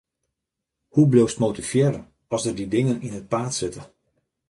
[0.93, 2.01] Hoe bliuwst motivearre
[2.33, 3.81] as der dy dingen yn it paad sitte?